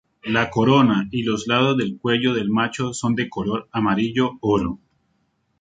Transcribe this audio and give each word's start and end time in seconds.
La 0.23 0.49
corona 0.49 1.07
y 1.11 1.21
los 1.21 1.45
lados 1.45 1.77
del 1.77 1.99
cuello 1.99 2.33
del 2.33 2.49
macho 2.49 2.91
son 2.91 3.13
de 3.13 3.29
color 3.29 3.69
amarillo 3.71 4.39
oro. 4.41 4.79